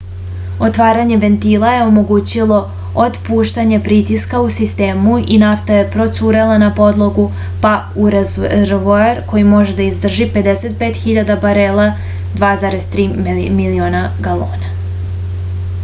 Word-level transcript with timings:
отварање 0.67 1.17
вентила 1.23 1.73
је 1.73 1.81
омогућило 1.89 2.55
отпуштање 3.03 3.79
притиска 3.87 4.39
у 4.45 4.47
систему 4.55 5.17
и 5.35 5.37
нафта 5.43 5.77
је 5.79 5.83
процурела 5.97 6.57
на 6.65 6.71
подлогу 6.81 7.27
па 7.67 7.75
у 8.05 8.09
резервоар 8.17 9.21
који 9.33 9.45
може 9.51 9.77
да 9.81 9.87
издржи 9.91 10.29
55.000 10.39 11.37
барела 11.45 11.87
2,3 12.41 13.39
милиона 13.61 14.03
галона 14.29 14.75